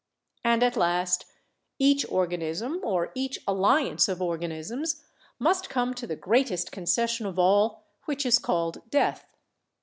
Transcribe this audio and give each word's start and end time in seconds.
And 0.43 0.63
at 0.63 0.75
last 0.75 1.25
each 1.77 2.07
organism 2.09 2.79
or 2.83 3.11
each 3.13 3.37
alliance 3.47 4.09
of 4.09 4.19
organisms 4.19 5.03
must 5.37 5.69
come 5.69 5.93
to 5.93 6.07
the 6.07 6.15
greatest 6.15 6.71
concession 6.71 7.27
of 7.27 7.37
all, 7.37 7.83
which 8.05 8.25
is 8.25 8.39
called 8.39 8.81
death. 8.89 9.37